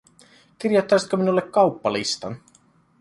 Kirjoittaisitko 0.59 1.17
minulle 1.17 1.41
kauppalistan 1.41 2.37